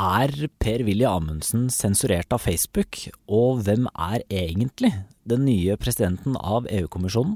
Er 0.00 0.30
Per-Willy 0.62 1.04
Amundsen 1.04 1.66
sensurert 1.68 2.32
av 2.32 2.40
Facebook, 2.40 2.96
og 3.28 3.58
hvem 3.66 3.84
er 3.92 4.22
egentlig 4.32 4.94
den 5.28 5.42
nye 5.44 5.74
presidenten 5.76 6.38
av 6.40 6.64
EU-kommisjonen? 6.72 7.34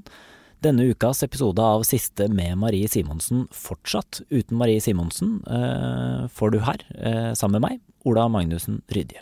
Denne 0.64 0.86
ukas 0.88 1.20
episode 1.26 1.60
av 1.60 1.84
Siste 1.84 2.24
med 2.32 2.56
Marie 2.56 2.88
Simonsen 2.88 3.42
fortsatt 3.52 4.22
uten 4.30 4.56
Marie 4.56 4.80
Simonsen 4.80 5.42
eh, 5.44 6.24
får 6.32 6.54
du 6.54 6.58
her, 6.64 6.86
eh, 6.96 7.34
sammen 7.36 7.58
med 7.58 7.66
meg, 7.66 7.82
Ola 8.08 8.30
Magnussen 8.32 8.80
Rydje. 8.96 9.20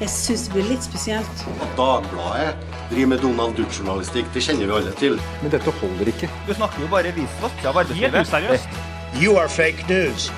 Jeg 0.00 0.14
syns 0.14 0.46
det 0.46 0.54
blir 0.54 0.70
litt 0.70 0.88
spesielt. 0.88 1.44
At 1.60 1.76
Dagbladet 1.76 2.56
driver 2.94 3.12
med 3.12 3.20
Donald 3.26 3.60
Duck-journalistikk, 3.60 4.32
det 4.32 4.46
kjenner 4.48 4.64
vi 4.64 4.78
alle 4.78 4.96
til. 4.96 5.20
Men 5.44 5.52
dette 5.52 5.76
holder 5.82 6.14
ikke. 6.14 6.32
Du 6.48 6.56
snakker 6.56 6.86
jo 6.86 6.90
bare 6.96 7.12
visvask 7.20 7.68
av 7.68 7.84
arbeidslivet. 7.84 8.16
Helt 8.16 8.32
useriøst. 8.32 8.82
You 9.20 9.36
are 9.36 9.48
fake 9.50 9.84
news. 9.92 10.30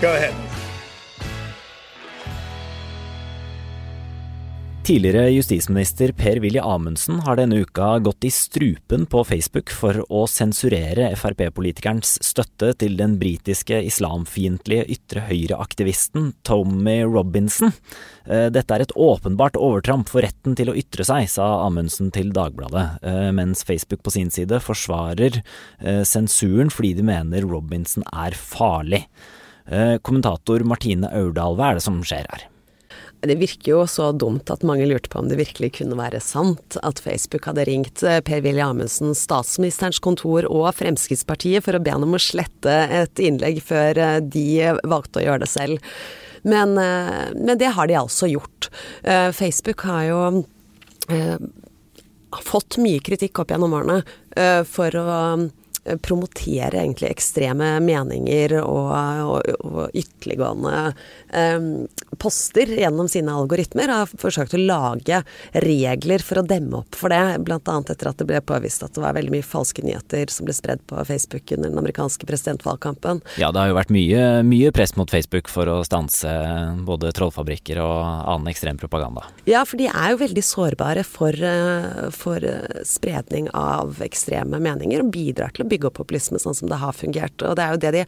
Go 0.00 0.08
ahead. 0.08 0.34
Tidligere 4.84 5.30
justisminister 5.32 6.10
Per-Willy 6.12 6.58
Amundsen 6.60 7.22
har 7.24 7.38
denne 7.38 7.62
uka 7.64 7.86
gått 8.04 8.26
i 8.28 8.30
strupen 8.30 9.06
på 9.08 9.22
Facebook 9.24 9.70
for 9.72 9.96
å 10.12 10.26
sensurere 10.28 11.06
Frp-politikerens 11.16 12.18
støtte 12.20 12.74
til 12.82 12.98
den 12.98 13.14
britiske 13.16 13.78
islamfiendtlige 13.88 14.84
ytre 14.92 15.22
høyre-aktivisten 15.30 16.34
Tommy 16.44 16.98
Robinson. 17.08 17.72
Eh, 18.28 18.50
dette 18.52 18.76
er 18.76 18.84
et 18.84 18.92
åpenbart 18.92 19.56
overtramp 19.56 20.12
for 20.12 20.20
retten 20.26 20.52
til 20.58 20.68
å 20.68 20.76
ytre 20.76 21.06
seg, 21.08 21.30
sa 21.32 21.46
Amundsen 21.62 22.12
til 22.12 22.34
Dagbladet, 22.36 22.84
eh, 23.08 23.30
mens 23.32 23.64
Facebook 23.64 24.04
på 24.04 24.12
sin 24.12 24.28
side 24.28 24.60
forsvarer 24.60 25.40
eh, 25.40 26.02
sensuren 26.04 26.68
fordi 26.68 26.92
de 27.00 27.08
mener 27.08 27.48
Robinson 27.48 28.04
er 28.12 28.36
farlig. 28.36 29.06
Kommentator 30.04 30.60
Martine 30.68 31.08
Aurdal, 31.16 31.56
hva 31.56 31.70
er 31.70 31.78
det 31.78 31.84
som 31.86 32.02
skjer 32.04 32.26
her? 32.28 32.48
Det 33.24 33.36
virker 33.40 33.70
jo 33.70 33.84
så 33.88 34.10
dumt 34.12 34.50
at 34.52 34.64
mange 34.66 34.84
lurte 34.88 35.08
på 35.08 35.22
om 35.22 35.30
det 35.30 35.38
virkelig 35.40 35.70
kunne 35.78 35.96
være 35.96 36.20
sant 36.20 36.76
at 36.84 37.00
Facebook 37.00 37.46
hadde 37.48 37.64
ringt 37.68 38.02
eh, 38.04 38.20
Per-Willy 38.24 38.60
Amundsen, 38.60 39.14
statsministerens 39.16 40.00
kontor 40.04 40.44
og 40.50 40.68
Fremskrittspartiet 40.76 41.64
for 41.64 41.76
å 41.76 41.80
be 41.80 41.94
han 41.94 42.04
om 42.04 42.16
å 42.18 42.20
slette 42.20 42.74
et 42.92 43.24
innlegg 43.24 43.62
før 43.64 44.00
eh, 44.00 44.18
de 44.20 44.44
valgte 44.84 45.22
å 45.22 45.24
gjøre 45.24 45.44
det 45.46 45.50
selv. 45.54 45.96
Men, 46.44 46.76
eh, 46.76 47.32
men 47.38 47.56
det 47.60 47.72
har 47.78 47.88
de 47.88 47.96
altså 48.02 48.28
gjort. 48.28 48.68
Facebook 49.36 49.84
har 49.88 50.04
jo 50.08 50.20
fått 52.44 52.76
mye 52.82 53.00
kritikk 53.04 53.38
opp 53.40 53.52
gjennom 53.52 53.76
årene 53.76 53.98
for 54.66 54.96
å 54.98 55.08
promotere 55.84 56.80
egentlig 56.80 57.10
ekstreme 57.12 57.74
meninger 57.84 58.56
og, 58.62 58.92
og, 59.28 59.50
og 59.68 59.96
ytterliggående 59.96 60.94
eh, 61.28 61.66
poster 62.20 62.70
gjennom 62.78 63.08
sine 63.10 63.34
algoritmer. 63.34 63.92
Har 63.92 64.08
forsøkt 64.08 64.56
å 64.56 64.62
lage 64.62 65.20
regler 65.64 66.24
for 66.24 66.40
å 66.40 66.46
demme 66.46 66.80
opp 66.80 66.96
for 66.96 67.12
det, 67.12 67.42
bl.a. 67.44 67.58
etter 67.60 68.10
at 68.10 68.20
det 68.20 68.28
ble 68.28 68.40
påvist 68.44 68.84
at 68.86 68.96
det 68.96 69.04
var 69.04 69.16
veldig 69.18 69.34
mye 69.34 69.46
falske 69.46 69.84
nyheter 69.84 70.32
som 70.32 70.48
ble 70.48 70.56
spredd 70.56 70.84
på 70.88 71.04
Facebook 71.04 71.52
under 71.56 71.68
den 71.68 71.82
amerikanske 71.82 72.28
presidentvalgkampen. 72.28 73.20
Ja, 73.40 73.52
det 73.52 73.60
har 73.60 73.72
jo 73.72 73.78
vært 73.78 73.92
mye, 73.94 74.24
mye 74.46 74.72
press 74.74 74.96
mot 74.96 75.12
Facebook 75.12 75.52
for 75.52 75.68
å 75.68 75.78
stanse 75.86 76.32
både 76.88 77.12
trollfabrikker 77.16 77.82
og 77.84 77.98
annen 78.00 78.48
ekstrem 78.54 78.80
propaganda. 78.80 79.26
Ja, 79.48 79.66
for 79.68 79.80
de 79.80 79.90
er 79.90 80.14
jo 80.14 80.22
veldig 80.24 80.46
sårbare 80.46 81.04
for, 81.04 81.36
eh, 81.36 82.08
for 82.14 82.48
spredning 82.88 83.50
av 83.52 84.00
ekstreme 84.04 84.60
meninger, 84.62 85.04
og 85.04 85.12
bidrar 85.12 85.52
til 85.52 85.66
å 85.66 85.68
bygge 85.68 85.73
opp 85.82 85.98
populisme 85.98 86.38
sånn 86.38 86.54
som 86.54 86.70
det 86.70 86.78
har 86.78 86.94
fungert. 86.94 87.34
Og 87.42 87.56
det 87.58 87.64
er 87.64 87.74
jo 87.74 87.82
det 87.82 87.92
de 87.96 88.04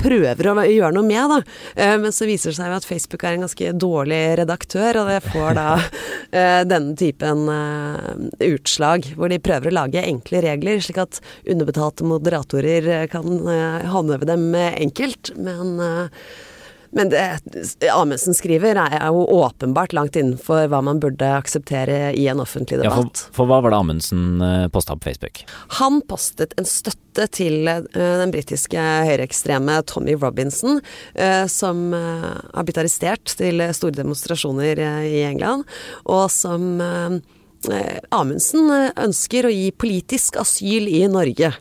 prøver 0.00 0.48
å 0.48 0.54
gjøre 0.64 0.94
noe 0.96 1.06
med, 1.06 1.34
da. 1.34 1.38
Eh, 1.76 1.96
men 2.00 2.14
så 2.16 2.28
viser 2.28 2.50
det 2.50 2.58
seg 2.58 2.72
jo 2.72 2.78
at 2.78 2.88
Facebook 2.88 3.24
er 3.24 3.36
en 3.36 3.44
ganske 3.44 3.72
dårlig 3.76 4.20
redaktør, 4.40 5.02
og 5.02 5.10
det 5.12 5.20
får 5.28 5.50
da 5.58 5.68
eh, 6.40 6.60
denne 6.68 6.96
typen 6.98 7.44
eh, 7.52 8.12
utslag, 8.50 9.10
hvor 9.16 9.32
de 9.32 9.40
prøver 9.42 9.70
å 9.70 9.78
lage 9.82 10.04
enkle 10.04 10.44
regler, 10.46 10.80
slik 10.80 11.02
at 11.02 11.20
underbetalte 11.44 12.08
moderatorer 12.08 13.10
kan 13.12 13.28
håndheve 13.92 14.28
dem 14.28 14.48
enkelt. 14.56 15.34
Men 15.36 15.76
men 16.90 17.10
det 17.10 17.90
Amundsen 17.92 18.34
skriver 18.34 18.78
er 18.82 19.04
jo 19.06 19.22
åpenbart 19.22 19.92
langt 19.94 20.16
innenfor 20.18 20.66
hva 20.72 20.80
man 20.82 20.98
burde 21.02 21.28
akseptere 21.36 22.10
i 22.18 22.26
en 22.30 22.42
offentlig 22.42 22.80
debatt. 22.80 23.22
Ja, 23.22 23.28
for, 23.30 23.36
for, 23.36 23.50
hva 23.50 23.60
var 23.62 23.74
det 23.74 23.78
Amundsen 23.78 24.42
eh, 24.42 24.66
posta 24.74 24.96
på 24.98 25.10
Facebook? 25.10 25.44
Han 25.78 26.00
postet 26.10 26.56
en 26.58 26.66
støtte 26.66 27.28
til 27.34 27.66
uh, 27.68 27.82
den 27.94 28.32
britiske 28.34 28.80
høyreekstreme 29.06 29.80
Tommy 29.86 30.16
Robinson, 30.18 30.80
uh, 31.18 31.46
som 31.50 31.90
har 31.94 32.66
blitt 32.66 32.78
arrestert 32.80 33.34
til 33.38 33.62
store 33.76 33.98
demonstrasjoner 33.98 34.80
i 35.06 35.22
England, 35.26 35.66
og 36.10 36.26
som 36.32 36.80
Amundsen 38.14 38.70
ønsker 38.70 39.46
å 39.46 39.52
gi 39.52 39.68
politisk 39.76 40.38
asyl 40.40 40.88
i 40.88 41.02
Norge. 41.10 41.52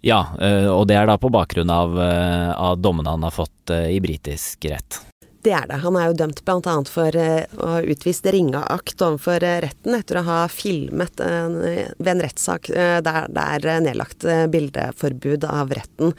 Ja, 0.00 0.20
eh, 0.40 0.66
og 0.70 0.86
det 0.88 0.96
er 0.96 1.08
da 1.10 1.18
på 1.20 1.28
bakgrunn 1.32 1.70
av, 1.72 1.98
eh, 2.00 2.50
av 2.56 2.80
dommene 2.80 3.12
han 3.12 3.26
har 3.26 3.34
fått 3.36 3.70
eh, 3.74 3.90
i 3.92 4.00
britisk 4.00 4.64
rett. 4.72 5.02
Det 5.44 5.54
er 5.56 5.68
det. 5.70 5.80
Han 5.84 5.96
er 5.96 6.10
jo 6.10 6.18
dømt 6.20 6.42
bl.a. 6.44 6.74
for 6.90 7.16
å 7.16 7.68
ha 7.70 7.78
utvist 7.80 8.26
ringeakt 8.28 9.04
overfor 9.06 9.40
retten 9.64 9.96
etter 9.96 10.20
å 10.20 10.26
ha 10.26 10.40
filmet 10.52 11.22
en, 11.24 11.56
ved 11.96 12.12
en 12.12 12.22
rettssak 12.24 12.68
der 12.70 13.30
det 13.30 13.46
er 13.56 13.84
nedlagt 13.86 14.26
bildeforbud 14.52 15.46
av 15.48 15.72
retten. 15.76 16.12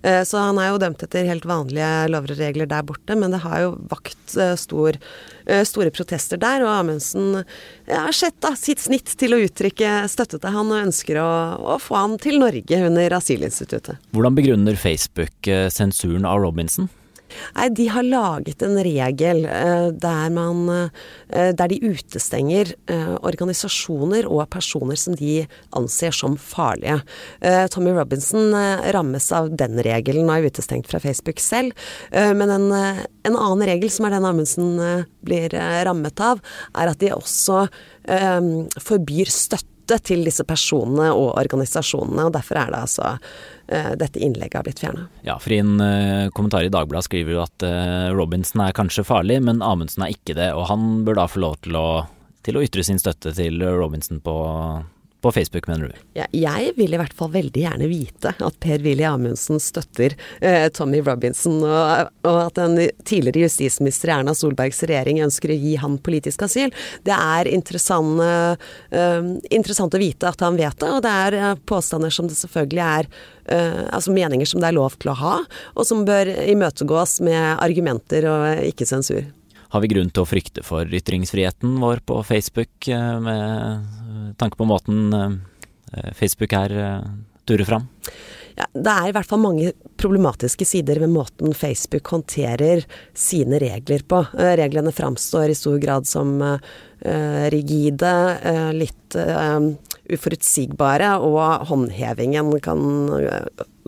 Så 0.00 0.40
han 0.40 0.60
er 0.60 0.72
jo 0.72 0.80
dømt 0.82 1.04
etter 1.04 1.28
helt 1.28 1.46
vanlige 1.48 1.90
lover 2.12 2.34
og 2.34 2.40
regler 2.40 2.70
der 2.70 2.88
borte, 2.88 3.18
men 3.18 3.36
det 3.36 3.42
har 3.44 3.66
jo 3.66 3.76
vakt 3.92 4.38
stor 4.60 4.98
Eh, 5.46 5.64
store 5.64 5.90
protester 5.90 6.38
der, 6.38 6.62
og 6.62 6.70
Amundsen 6.70 7.42
har 7.88 8.14
sett 8.14 8.38
da, 8.42 8.54
sitt 8.58 8.82
snitt 8.82 9.10
til 9.18 9.34
å 9.34 9.40
uttrykke 9.42 10.04
støtte 10.10 10.38
til 10.38 10.54
han, 10.54 10.70
og 10.70 10.86
ønsker 10.86 11.18
å, 11.22 11.28
å 11.74 11.78
få 11.82 11.98
han 11.98 12.18
til 12.22 12.38
Norge 12.42 12.82
under 12.86 13.18
asylinstituttet. 13.18 13.98
Hvordan 14.14 14.38
begrunner 14.38 14.78
Facebook 14.78 15.50
eh, 15.50 15.68
sensuren 15.72 16.28
av 16.28 16.42
Robinson? 16.44 16.90
Nei, 17.56 17.68
de 17.74 17.86
har 17.92 18.06
laget 18.06 18.62
en 18.64 18.78
regel 18.84 19.44
uh, 19.46 19.88
der 19.92 20.32
man 20.34 20.62
uh, 20.68 20.88
Der 21.30 21.70
de 21.70 21.78
utestenger 21.82 22.72
uh, 22.90 23.16
organisasjoner 23.22 24.28
og 24.28 24.44
personer 24.52 24.98
som 24.98 25.16
de 25.18 25.42
anser 25.76 26.14
som 26.14 26.36
farlige. 26.36 26.98
Tommy 27.72 27.92
Robinson 27.96 28.52
rammes 28.94 29.26
av 29.34 29.48
den 29.56 29.78
regelen 29.84 30.28
og 30.28 30.34
er 30.34 30.50
utestengt 30.50 30.88
fra 30.90 31.00
Facebook 31.02 31.40
selv. 31.40 31.72
men 32.12 32.50
en, 32.50 32.66
en, 32.72 33.36
annen 33.36 33.64
regel, 33.66 33.90
som 33.90 34.06
er 34.06 34.16
den 34.16 34.26
Amundsen 34.28 34.70
blir 35.24 35.54
rammet 35.86 36.20
av, 36.22 36.42
er 36.76 36.92
at 36.92 37.00
de 37.00 37.12
også 37.14 37.64
forbyr 38.82 39.32
støtte 39.32 39.71
støtte 39.92 40.12
til 40.12 40.24
disse 40.26 40.44
personene 40.48 41.10
og 41.14 41.34
organisasjonene, 41.40 42.26
og 42.26 42.32
derfor 42.36 42.60
er 42.60 42.72
det 42.72 42.80
altså 42.80 43.10
uh, 43.18 43.92
dette 43.98 44.20
innlegget 44.22 44.58
har 44.58 44.66
blitt 44.66 44.82
fjerna. 44.82 45.06
Ja, 45.26 45.38
for 45.38 45.52
i 45.52 45.60
en 45.62 45.76
uh, 45.80 46.30
kommentar 46.36 46.64
i 46.64 46.72
Dagbladet 46.72 47.08
skriver 47.08 47.36
du 47.36 47.42
at 47.42 47.66
uh, 47.66 48.10
Robinson 48.16 48.64
er 48.64 48.76
kanskje 48.76 49.06
farlig, 49.06 49.40
men 49.44 49.62
Amundsen 49.62 50.06
er 50.06 50.14
ikke 50.14 50.36
det, 50.38 50.52
og 50.56 50.68
han 50.70 51.04
bør 51.06 51.22
da 51.22 51.28
få 51.30 51.42
lov 51.44 51.60
til 51.64 51.76
å, 51.78 51.86
til 52.46 52.58
å 52.58 52.64
ytre 52.64 52.84
sin 52.86 53.00
støtte 53.00 53.34
til 53.36 53.62
Robinson 53.62 54.22
på 54.24 54.36
på 55.22 55.32
Facebook, 55.32 55.68
mener 55.70 55.88
du? 55.88 56.00
Ja, 56.18 56.26
jeg 56.34 56.72
vil 56.76 56.94
i 56.94 56.98
hvert 56.98 57.14
fall 57.14 57.30
veldig 57.32 57.62
gjerne 57.62 57.88
vite 57.90 58.32
at 58.34 58.56
Per-Willy 58.62 59.04
Amundsen 59.06 59.60
støtter 59.62 60.16
eh, 60.40 60.66
Tommy 60.74 60.98
Robinson, 61.06 61.60
og, 61.62 62.10
og, 62.26 62.38
at 62.48 62.58
den 62.58 62.88
tidligere 63.06 63.46
justisminister 63.46 64.16
Erna 64.16 64.34
Solbergs 64.34 64.82
regjering 64.88 65.22
ønsker 65.22 65.54
å 65.54 65.58
gi 65.62 65.76
han 65.78 65.98
politisk 66.02 66.42
asyl. 66.48 66.74
Det 67.06 67.14
er 67.14 67.50
interessant, 67.52 68.18
eh, 68.18 69.20
interessant 69.54 69.94
å 69.94 70.02
vite 70.02 70.32
at 70.32 70.42
han 70.42 70.58
vet 70.58 70.80
det, 70.82 70.90
og 70.90 71.04
det 71.06 71.12
er 71.26 71.38
eh, 71.38 71.60
påstander 71.70 72.10
som 72.14 72.26
det 72.30 72.38
selvfølgelig 72.40 72.82
er 72.86 73.12
eh, 73.46 73.80
Altså 73.92 74.12
meninger 74.14 74.48
som 74.48 74.62
det 74.62 74.70
er 74.70 74.76
lov 74.76 74.96
til 74.98 75.12
å 75.12 75.18
ha, 75.20 75.36
og 75.76 75.86
som 75.86 76.02
bør 76.08 76.30
imøtegås 76.48 77.20
med 77.22 77.62
argumenter 77.62 78.26
og 78.30 78.66
ikke 78.72 78.88
sensur. 78.88 79.22
Har 79.72 79.80
vi 79.80 79.88
grunn 79.88 80.10
til 80.12 80.20
å 80.20 80.28
frykte 80.28 80.60
for 80.66 80.84
ytringsfriheten 80.84 81.78
vår 81.80 82.02
på 82.04 82.18
Facebook, 82.28 82.88
eh, 82.92 83.14
med 83.24 84.34
tanke 84.40 84.58
på 84.60 84.68
måten 84.68 85.14
eh, 85.16 86.10
Facebook 86.18 86.52
her 86.52 86.74
eh, 86.76 87.06
turer 87.48 87.64
fram? 87.64 87.86
Ja, 88.58 88.66
det 88.76 88.92
er 88.92 89.08
i 89.08 89.14
hvert 89.16 89.30
fall 89.30 89.40
mange 89.40 89.70
problematiske 89.96 90.66
sider 90.68 91.00
ved 91.00 91.14
måten 91.14 91.56
Facebook 91.56 92.12
håndterer 92.12 92.84
sine 93.16 93.56
regler 93.62 94.04
på. 94.04 94.20
Reglene 94.36 94.92
framstår 94.92 95.54
i 95.54 95.56
stor 95.56 95.80
grad 95.80 96.04
som 96.04 96.36
rigide, 97.00 98.12
litt 98.76 99.16
uforutsigbare, 100.12 101.14
og 101.24 101.64
håndhevingen 101.72 102.52
kan, 102.60 102.84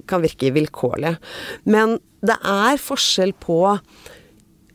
kan 0.09 0.25
virke 0.25 0.55
vilkårlig. 0.57 1.13
Men 1.69 1.99
det 2.25 2.41
er 2.41 2.81
forskjell 2.81 3.37
på 3.37 3.61
Eh, 3.69 4.24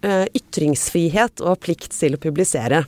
ytringsfrihet 0.06 1.44
og 1.44 1.60
plikt 1.66 1.94
til 1.98 2.16
å 2.16 2.22
publisere. 2.22 2.86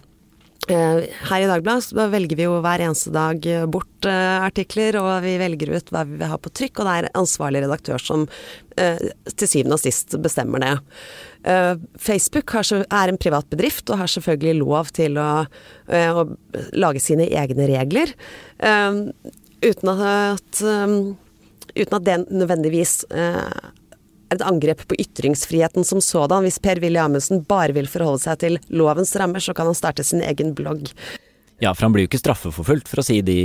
her 0.70 1.42
i 1.42 1.48
Dagbladet 1.50 1.98
velger 2.14 2.38
vi 2.38 2.46
jo 2.46 2.60
hver 2.62 2.84
eneste 2.86 3.12
dag 3.12 3.44
bort 3.74 4.06
artikler, 4.06 4.96
og 5.02 5.24
vi 5.26 5.34
velger 5.42 5.74
ut 5.74 5.90
hva 5.92 6.04
vi 6.08 6.20
vil 6.20 6.30
ha 6.30 6.38
på 6.38 6.52
trykk, 6.54 6.80
og 6.80 6.88
det 6.88 6.94
er 7.00 7.08
ansvarlig 7.18 7.64
redaktør 7.66 8.00
som 8.00 8.28
til 8.78 9.50
syvende 9.50 9.76
og 9.76 9.82
sist 9.82 10.16
bestemmer 10.22 10.64
det. 10.64 10.76
Facebook 12.00 12.54
er 12.54 13.10
en 13.10 13.20
privat 13.20 13.50
bedrift 13.50 13.90
og 13.90 14.04
har 14.04 14.14
selvfølgelig 14.14 14.62
lov 14.62 14.94
til 14.96 15.18
å, 15.18 15.44
å 15.90 16.26
lage 16.78 17.02
sine 17.04 17.28
egne 17.28 17.68
regler, 17.74 18.14
uten 19.66 19.94
at, 19.98 20.62
uten 20.62 22.00
at 22.00 22.08
det 22.08 22.20
nødvendigvis 22.30 23.02
er 24.32 24.40
et 24.40 24.46
angrep 24.48 24.86
på 24.88 24.98
ytringsfriheten 25.00 25.86
som 25.88 26.02
sådan. 26.04 26.46
Hvis 26.48 26.62
Per-Willy 26.64 27.02
Amundsen 27.02 27.44
bare 27.48 27.76
vil 27.76 27.90
forholde 27.92 28.24
seg 28.24 28.40
til 28.44 28.60
lovens 28.72 29.14
rammer, 29.20 29.44
så 29.44 29.56
kan 29.58 29.68
han 29.70 29.78
starte 29.78 30.08
sin 30.08 30.24
egen 30.24 30.56
blogg. 30.58 30.94
Ja, 31.62 31.76
for 31.76 31.86
han 31.86 31.94
blir 31.94 32.08
jo 32.08 32.10
ikke 32.10 32.18
straffeforfulgt 32.18 32.88
for 32.90 33.04
å 33.04 33.04
si 33.06 33.20
de 33.22 33.38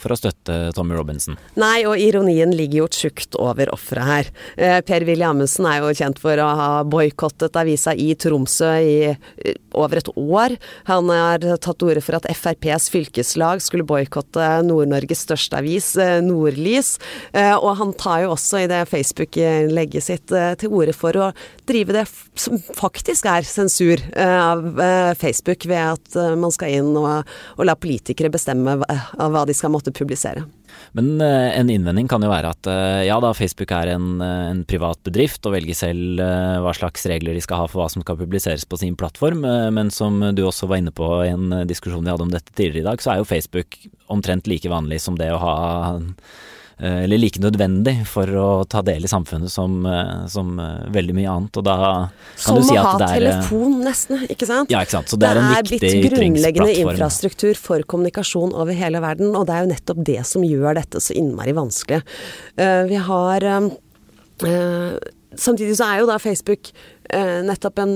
for 0.00 0.14
å 0.14 0.16
støtte 0.16 0.54
Tommy 0.72 0.96
Robinson. 0.96 1.36
Nei, 1.60 1.84
og 1.84 2.00
ironien 2.00 2.54
ligger 2.56 2.78
jo 2.78 2.86
tjukt 2.88 3.36
over 3.36 3.68
offeret 3.74 4.08
her. 4.08 4.30
Eh, 4.56 4.78
Per-Willy 4.86 5.26
Amundsen 5.28 5.68
er 5.68 5.82
jo 5.82 5.90
kjent 5.92 6.22
for 6.22 6.40
å 6.40 6.46
ha 6.56 6.68
boikottet 6.88 7.58
avisa 7.60 7.92
i 7.92 8.14
Tromsø 8.16 8.70
i 8.80 8.94
eh, 9.12 9.58
over 9.76 10.00
et 10.00 10.08
år. 10.14 10.54
Han 10.88 11.12
har 11.12 11.44
tatt 11.44 11.76
til 11.82 11.90
orde 11.90 12.04
for 12.06 12.16
at 12.16 12.30
FrPs 12.32 12.88
fylkeslag 12.94 13.60
skulle 13.60 13.84
boikotte 13.84 14.48
Nord-Norges 14.64 15.26
største 15.26 15.60
avis, 15.60 15.90
eh, 16.00 16.22
Nordlys. 16.24 16.94
Og 17.34 17.70
han 17.76 17.92
tar 17.98 18.22
jo 18.24 18.32
også 18.34 18.62
i 18.62 18.68
det 18.70 18.84
Facebook-innlegget 18.88 20.04
sitt 20.06 20.32
til 20.60 20.72
orde 20.72 20.94
for 20.96 21.16
å 21.18 21.30
drive 21.68 21.96
det 21.96 22.04
som 22.40 22.56
faktisk 22.76 23.26
er 23.28 23.44
sensur 23.48 24.00
av 24.16 24.64
Facebook, 25.18 25.66
ved 25.68 25.98
at 25.98 26.38
man 26.38 26.54
skal 26.54 26.78
inn 26.78 26.92
og 27.00 27.33
og 27.56 27.66
la 27.68 27.76
politikere 27.78 28.32
bestemme 28.32 28.76
hva 28.80 29.42
de 29.48 29.56
skal 29.56 29.72
måtte 29.74 29.94
publisere. 29.94 30.44
Men 30.98 31.12
uh, 31.22 31.50
en 31.54 31.70
innvending 31.70 32.08
kan 32.10 32.22
jo 32.24 32.30
være 32.32 32.50
at 32.54 32.70
uh, 32.70 33.02
ja 33.06 33.20
da, 33.22 33.30
Facebook 33.36 33.70
er 33.74 33.92
en, 33.92 34.08
en, 34.22 34.64
privat 34.66 34.98
bedrift 35.06 35.46
og 35.46 35.54
velger 35.54 35.76
selv 35.78 36.22
hva 36.64 36.72
slags 36.74 37.06
regler 37.10 37.36
de 37.36 37.42
skal 37.44 37.62
ha 37.62 37.68
for 37.70 37.82
hva 37.82 37.90
som 37.92 38.02
skal 38.02 38.18
publiseres 38.18 38.66
på 38.66 38.78
sin 38.80 38.96
plattform, 38.98 39.44
men 39.76 39.92
som 39.94 40.18
du 40.34 40.42
også 40.46 40.68
var 40.70 40.80
inne 40.80 40.94
på 40.94 41.08
i 41.26 41.30
en 41.34 41.62
diskusjon 41.68 42.02
vi 42.04 42.12
hadde 42.12 42.26
om 42.26 42.32
dette 42.32 42.54
tidligere 42.54 42.84
i 42.84 42.88
dag, 42.88 43.04
så 43.04 43.12
er 43.12 43.20
jo 43.20 43.28
Facebook 43.28 43.78
omtrent 44.12 44.48
like 44.50 44.70
vanlig 44.70 45.00
som 45.04 45.18
det 45.20 45.30
å 45.34 45.40
ha 45.42 45.54
Eh, 45.84 46.63
eller 46.78 47.20
like 47.20 47.40
nødvendig 47.42 47.96
for 48.10 48.26
å 48.26 48.48
ta 48.70 48.82
del 48.86 49.06
i 49.06 49.10
samfunnet 49.10 49.52
som, 49.52 49.76
eh, 49.86 50.26
som 50.30 50.58
eh, 50.58 50.86
veldig 50.94 51.14
mye 51.14 51.30
annet. 51.30 51.60
Og 51.60 51.66
da 51.66 51.76
kan 51.78 52.42
som 52.46 52.58
du 52.58 52.66
si 52.66 52.74
at 52.74 52.74
det 52.74 52.80
er 52.80 52.84
Som 52.84 52.90
å 52.90 53.00
ha 53.00 53.14
telefon, 53.14 53.76
nesten, 53.86 54.26
ikke 54.34 54.48
sant? 54.50 54.74
Ja, 54.74 54.82
ikke 54.82 54.96
sant. 54.98 55.12
Så 55.12 55.18
det, 55.20 55.30
det 55.30 55.32
er 55.34 55.42
en 55.42 55.58
viktig 55.60 55.78
ytringsplattform. 55.78 55.88
Det 55.88 55.94
er 55.94 56.04
blitt 56.04 56.18
grunnleggende 56.18 56.78
infrastruktur 56.84 57.60
for 57.60 57.86
kommunikasjon 57.94 58.54
over 58.58 58.76
hele 58.76 59.02
verden, 59.04 59.34
og 59.38 59.46
det 59.48 59.56
er 59.56 59.66
jo 59.66 59.72
nettopp 59.74 60.04
det 60.10 60.20
som 60.28 60.46
gjør 60.46 60.80
dette 60.80 61.02
så 61.02 61.14
innmari 61.16 61.54
vanskelig. 61.56 62.02
Vi 62.58 62.98
har 63.08 63.46
Samtidig 65.40 65.76
så 65.78 65.88
er 65.88 66.02
jo 66.02 66.08
da 66.08 66.18
Facebook 66.22 66.70
eh, 67.10 67.40
nettopp 67.46 67.78
en, 67.82 67.94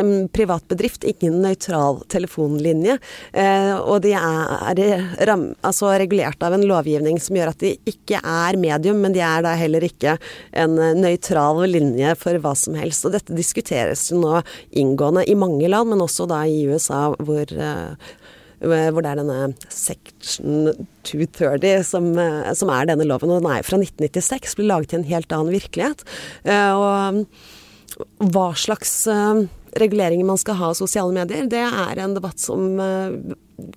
en 0.00 0.12
privat 0.32 0.64
bedrift, 0.70 1.04
ingen 1.04 1.40
nøytral 1.42 2.00
telefonlinje. 2.12 2.96
Eh, 3.32 3.72
og 3.78 4.02
de 4.04 4.14
er, 4.18 4.82
er 4.84 5.26
ram, 5.28 5.50
altså 5.66 5.92
regulert 6.00 6.42
av 6.46 6.56
en 6.56 6.66
lovgivning 6.68 7.20
som 7.22 7.38
gjør 7.38 7.52
at 7.52 7.64
de 7.64 7.74
ikke 7.90 8.20
er 8.20 8.58
medium, 8.60 9.00
men 9.02 9.16
de 9.16 9.22
er 9.24 9.44
da 9.46 9.54
heller 9.58 9.84
ikke 9.86 10.16
en 10.52 10.78
nøytral 11.00 11.62
linje 11.70 12.14
for 12.20 12.40
hva 12.42 12.54
som 12.58 12.78
helst. 12.78 13.06
Og 13.06 13.14
dette 13.16 13.36
diskuteres 13.36 14.08
jo 14.12 14.20
nå 14.22 14.40
inngående 14.70 15.26
i 15.28 15.38
mange 15.38 15.70
land, 15.70 15.92
men 15.92 16.04
også 16.04 16.28
da 16.30 16.42
i 16.48 16.64
USA, 16.70 17.08
hvor 17.18 17.56
eh, 17.56 18.10
hvor 18.60 19.00
det 19.00 19.10
er 19.10 19.20
denne 19.20 19.52
section 19.72 20.86
230 21.08 21.84
som, 21.86 22.10
eh, 22.18 22.50
som, 22.56 22.72
er 22.72 22.90
denne 22.90 23.06
loven. 23.08 23.32
Og 23.32 23.40
den 23.40 23.50
er 23.50 23.64
fra 23.66 23.80
1996, 23.80 24.56
ble 24.58 24.68
laget 24.68 24.92
i 24.92 25.00
en 25.00 25.08
helt 25.08 25.32
annen 25.32 25.54
virkelighet. 25.54 26.04
Eh, 26.44 26.72
og 26.76 28.28
hva 28.32 28.50
slags 28.56 28.92
eh, 29.10 29.46
reguleringer 29.80 30.28
man 30.28 30.40
skal 30.40 30.58
ha 30.60 30.72
av 30.72 30.78
sosiale 30.78 31.14
medier, 31.16 31.48
det 31.50 31.64
er 31.64 32.02
en 32.02 32.16
debatt 32.16 32.40
som 32.42 32.76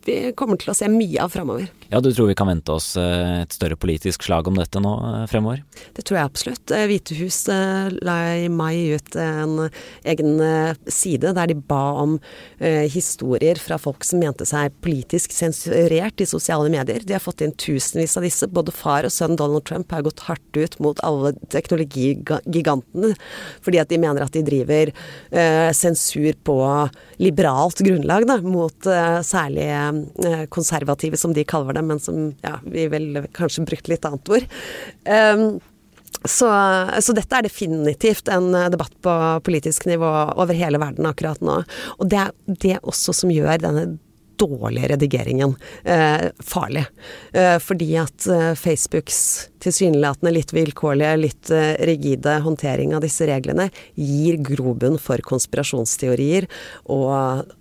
vi 0.05 0.17
kommer 0.37 0.59
til 0.59 0.73
å 0.73 0.77
se 0.77 0.89
mye 0.91 1.23
av 1.23 1.33
framover. 1.33 1.69
Ja, 1.93 1.99
du 2.01 2.09
tror 2.09 2.25
vi 2.25 2.35
kan 2.35 2.49
vente 2.49 2.73
oss 2.73 2.95
eh, 2.97 3.43
et 3.43 3.53
større 3.53 3.75
politisk 3.77 4.23
slag 4.25 4.47
om 4.49 4.55
dette 4.57 4.81
nå 4.81 4.93
eh, 5.09 5.25
fremover? 5.29 5.59
Det 5.93 6.01
tror 6.07 6.17
jeg 6.17 6.29
absolutt. 6.29 6.71
Eh, 6.73 6.87
Hvitehus 6.89 7.37
la 8.01 8.15
i 8.41 8.47
mai 8.49 8.95
ut 8.95 9.17
en 9.19 9.67
egen 10.09 10.31
side 10.89 11.35
der 11.37 11.51
de 11.51 11.57
ba 11.57 11.81
om 12.01 12.15
historier 12.89 13.59
fra 13.61 13.77
folk 13.81 14.05
som 14.07 14.21
mente 14.23 14.45
seg 14.47 14.73
politisk 14.85 15.33
sensurert 15.35 16.21
i 16.23 16.27
sosiale 16.29 16.71
medier. 16.73 17.03
De 17.05 17.15
har 17.15 17.21
fått 17.21 17.43
inn 17.45 17.53
tusenvis 17.59 18.15
av 18.17 18.25
disse. 18.25 18.49
Både 18.49 18.73
far 18.73 19.05
og 19.05 19.13
sønn 19.13 19.37
Donald 19.39 19.65
Trump 19.67 19.91
har 19.93 20.05
gått 20.05 20.23
hardt 20.27 20.57
ut 20.57 20.77
mot 20.83 21.01
alle 21.05 21.33
teknologigigantene 21.53 23.13
fordi 23.63 23.81
at 23.81 23.91
de 23.91 23.99
mener 24.01 24.23
at 24.23 24.33
de 24.33 24.43
driver 24.45 24.93
sensur 25.75 26.37
på 26.47 26.57
liberalt 27.21 27.83
grunnlag 27.85 28.25
da, 28.29 28.39
mot 28.43 28.89
særlig 29.27 29.67
Eh, 29.73 30.45
konservative, 30.53 31.17
som 31.17 31.33
de 31.33 31.43
kaller 31.47 31.77
det, 31.77 31.85
men 31.85 31.99
som 31.99 32.25
ja, 32.45 32.57
vi 32.63 32.87
vel 32.91 33.23
kanskje 33.35 33.65
brukte 33.67 33.93
litt 33.93 34.05
annet 34.07 34.29
ord. 34.29 34.49
Um, 35.07 35.45
så, 36.23 36.47
så, 37.03 37.15
dette 37.17 37.35
er 37.35 37.47
definitivt 37.47 38.29
en 38.31 38.53
debatt 38.71 38.93
på 39.03 39.13
politisk 39.43 39.89
nivå 39.89 40.07
over 40.39 40.55
hele 40.55 40.79
verden 40.79 41.09
akkurat 41.09 41.41
nå. 41.43 41.57
Og 41.97 42.07
det 42.07 42.21
er 42.21 42.33
det 42.63 42.77
også 42.79 43.15
som 43.17 43.33
gjør 43.33 43.59
denne 43.65 43.87
dårlige 44.39 44.87
redigeringen 44.93 45.55
eh, 45.83 46.29
farlig. 46.39 46.85
Eh, 47.31 47.57
fordi 47.59 47.89
at 48.01 48.27
eh, 48.27 48.53
Facebooks 48.59 49.19
tilsynelatende 49.63 50.33
litt 50.35 50.53
vilkårlige, 50.55 51.17
litt 51.19 51.51
eh, 51.53 51.73
rigide 51.87 52.39
håndtering 52.45 52.95
av 52.95 53.03
disse 53.05 53.27
reglene 53.29 53.69
gir 53.99 54.39
grobunn 54.43 54.99
for 55.01 55.23
konspirasjonsteorier 55.25 56.49
og 56.91 57.51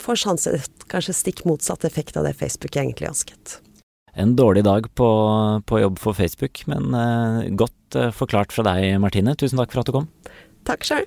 får 0.00 0.22
sjanse 0.24 0.54
kanskje 0.90 1.16
stikk 1.16 1.44
motsatt 1.48 1.86
effekt 1.88 2.18
av 2.18 2.26
det 2.28 2.36
Facebook 2.38 2.76
egentlig 2.76 3.10
ønsket. 3.10 3.58
En 4.18 4.34
dårlig 4.36 4.64
dag 4.66 4.88
på, 4.98 5.08
på 5.66 5.80
jobb 5.80 6.00
for 6.02 6.18
Facebook, 6.18 6.64
men 6.70 6.90
uh, 6.94 7.46
godt 7.54 7.98
uh, 7.98 8.10
forklart 8.14 8.52
fra 8.54 8.66
deg, 8.66 8.98
Martine. 9.02 9.36
Tusen 9.38 9.60
takk 9.60 9.74
for 9.74 9.84
at 9.84 9.90
du 9.90 9.94
kom. 10.00 10.10
Takk 10.66 10.86
sjøl. 10.86 11.06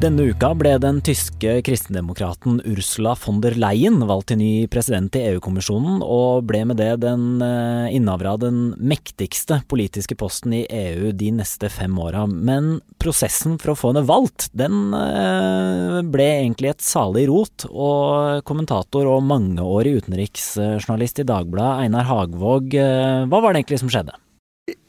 Denne 0.00 0.30
uka 0.32 0.54
ble 0.56 0.70
den 0.80 1.02
tyske 1.04 1.58
kristendemokraten 1.60 2.62
Ursula 2.64 3.10
von 3.20 3.42
der 3.44 3.52
Leyen 3.60 3.98
valgt 4.08 4.30
til 4.30 4.38
ny 4.40 4.52
president 4.72 5.12
i 5.18 5.26
EU-kommisjonen, 5.28 5.98
og 6.00 6.46
ble 6.48 6.62
med 6.70 6.80
det 6.80 7.02
den 7.02 7.42
eh, 7.44 7.92
innehaver 7.98 8.30
av 8.30 8.38
den 8.40 8.62
mektigste 8.80 9.58
politiske 9.68 10.16
posten 10.16 10.54
i 10.56 10.62
EU 10.64 11.12
de 11.12 11.28
neste 11.42 11.68
fem 11.68 12.00
åra. 12.00 12.24
Men 12.24 12.78
prosessen 12.96 13.58
for 13.60 13.74
å 13.74 13.76
få 13.76 13.92
henne 13.92 14.06
valgt, 14.08 14.48
den 14.56 14.96
eh, 14.96 16.00
ble 16.08 16.30
egentlig 16.46 16.72
et 16.72 16.86
salig 16.86 17.26
rot, 17.28 17.68
og 17.68 18.40
kommentator 18.48 19.04
og 19.04 19.20
mangeårig 19.28 19.98
utenriksjournalist 20.00 21.20
i 21.20 21.28
Dagbladet, 21.28 21.84
Einar 21.84 22.08
Hagvåg, 22.08 22.72
eh, 22.72 23.28
hva 23.28 23.44
var 23.44 23.52
det 23.52 23.66
egentlig 23.66 23.84
som 23.84 23.92
skjedde? 23.92 24.16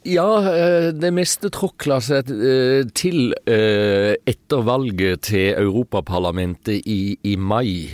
Ja, 0.02 0.26
eh, 0.50 0.88
det 0.98 1.12
meste 1.14 1.46
tråkla 1.54 2.00
seg 2.02 2.30
eh, 2.34 2.82
til 2.98 3.34
eh, 3.46 4.16
etter 4.26 4.64
valget 4.66 5.28
til 5.28 5.52
Europaparlamentet 5.60 6.88
i, 6.90 7.14
i 7.22 7.36
mai. 7.36 7.86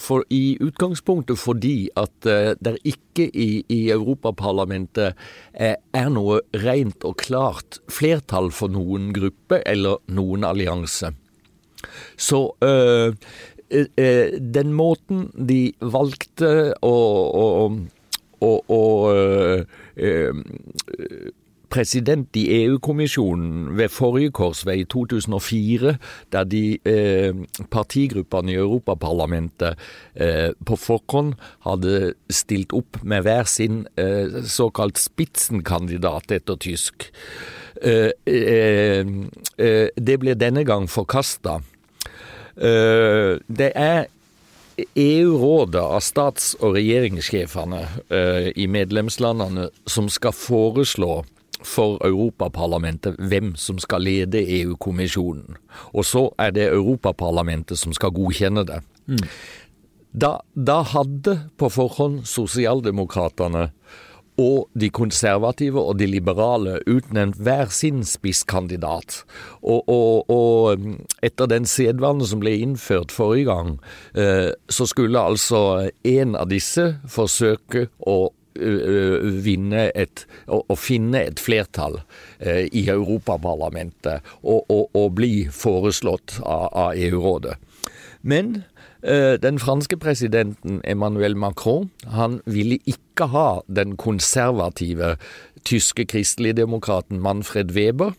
For 0.00 0.24
i 0.32 0.56
utgangspunktet 0.64 1.38
fordi 1.40 1.90
at 2.00 2.14
det 2.24 2.74
ikke 2.88 3.28
i, 3.28 3.48
i 3.68 3.80
Europaparlamentet 3.92 5.18
er 5.52 6.10
noe 6.14 6.40
rent 6.64 7.04
og 7.04 7.18
klart 7.20 7.78
flertall 7.92 8.50
for 8.54 8.72
noen 8.72 9.12
gruppe 9.16 9.60
eller 9.68 10.00
noen 10.08 10.48
allianse. 10.48 11.12
Så 12.16 12.40
den 13.68 14.74
måten 14.74 15.28
de 15.36 15.60
valgte 15.84 16.52
å, 16.80 16.96
å, 17.44 17.46
å, 18.40 18.52
å 18.68 18.82
Eh, 19.98 20.32
president 21.68 22.36
i 22.38 22.44
EU-kommisjonen 22.62 23.76
ved 23.76 23.90
forrige 23.92 24.30
korsvei 24.38 24.78
i 24.82 24.86
2004, 24.88 25.96
der 26.32 26.44
de 26.48 26.78
eh, 26.88 27.34
partigruppene 27.70 28.54
i 28.54 28.56
Europaparlamentet 28.56 29.76
eh, 30.14 30.50
på 30.64 30.78
forhånd 30.80 31.34
hadde 31.66 32.14
stilt 32.32 32.72
opp 32.76 33.02
med 33.02 33.26
hver 33.26 33.44
sin 33.50 33.86
eh, 34.00 34.40
såkalt 34.48 34.98
spitsenkandidat 35.02 36.32
etter 36.38 36.56
tysk. 36.56 37.10
Det 37.78 39.04
ble 40.18 40.34
denne 40.34 40.64
gang 40.66 40.88
forkasta. 40.90 41.60
det 42.56 43.68
er 43.76 44.08
EU-rådet 44.78 45.82
av 45.82 46.00
stats- 46.04 46.54
og 46.60 46.76
regjeringssjefene 46.76 47.80
eh, 48.14 48.48
i 48.54 48.68
medlemslandene 48.70 49.68
som 49.90 50.08
skal 50.12 50.36
foreslå 50.36 51.22
for 51.66 51.98
Europaparlamentet 52.06 53.18
hvem 53.18 53.54
som 53.58 53.80
skal 53.82 54.04
lede 54.06 54.42
EU-kommisjonen. 54.42 55.58
Og 55.92 56.06
så 56.06 56.28
er 56.38 56.54
det 56.54 56.68
Europaparlamentet 56.70 57.80
som 57.80 57.94
skal 57.96 58.14
godkjenne 58.14 58.64
det. 58.68 58.78
Mm. 59.10 59.24
Da, 60.18 60.38
da, 60.54 60.80
hadde 60.94 61.34
på 61.58 61.68
forhånd 61.70 62.22
sosialdemokratene 62.26 63.68
og 64.38 64.68
de 64.78 64.90
konservative 64.94 65.82
og 65.82 65.98
de 65.98 66.06
liberale 66.06 66.78
utnevnt 66.86 67.40
hver 67.42 67.72
sin 67.74 68.04
spisskandidat. 68.06 69.22
Og, 69.62 69.82
og, 69.90 70.30
og 70.30 71.24
etter 71.26 71.50
den 71.50 71.66
sedvanen 71.66 72.26
som 72.26 72.42
ble 72.42 72.54
innført 72.62 73.14
forrige 73.14 73.48
gang, 73.50 73.76
eh, 74.14 74.50
så 74.70 74.86
skulle 74.86 75.20
altså 75.20 75.90
en 76.06 76.38
av 76.38 76.50
disse 76.52 76.92
forsøke 77.10 77.88
å 78.06 78.18
vinne 78.58 79.84
et, 79.94 80.24
å, 80.50 80.74
finne 80.74 81.20
et 81.28 81.38
flertall 81.38 82.00
eh, 82.42 82.66
i 82.74 82.88
Europaparlamentet 82.90 84.24
og, 84.42 84.64
og, 84.66 84.88
og, 84.98 85.12
bli 85.14 85.46
foreslått 85.54 86.40
av, 86.42 86.66
av 86.72 86.98
EU-rådet. 86.98 87.54
Men 88.26 88.56
Eh, 88.58 88.87
den 89.02 89.60
franske 89.62 89.94
presidenten 89.96 90.80
Emmanuel 90.84 91.36
Macron 91.38 91.90
han 92.10 92.40
ville 92.46 92.80
ikke 92.82 93.28
ha 93.30 93.60
den 93.70 93.96
konservative 93.96 95.12
tyske 95.64 96.04
kristeligdemokraten 96.10 97.20
Manfred 97.22 97.70
Weber, 97.76 98.16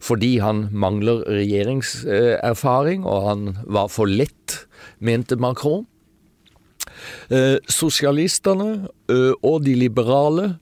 fordi 0.00 0.38
han 0.38 0.66
mangler 0.72 1.22
regjeringserfaring 1.28 3.06
og 3.06 3.28
han 3.28 3.56
var 3.66 3.86
for 3.92 4.10
lett, 4.10 4.64
mente 4.98 5.36
Macron. 5.36 5.86
Eh, 7.30 7.58
sosialistene 7.68 8.88
eh, 9.12 9.34
og 9.44 9.62
de 9.66 9.74
liberale 9.78 10.56